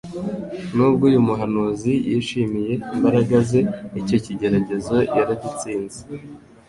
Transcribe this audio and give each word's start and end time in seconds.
Nubwo 0.75 1.01
uyu 1.09 1.25
muhanuzi 1.27 1.93
yishimiye 2.09 2.73
imbaraga 2.95 3.35
ze, 3.49 3.61
icyo 3.99 4.17
kigeragezo 4.23 4.95
yaragitsinze. 5.15 5.99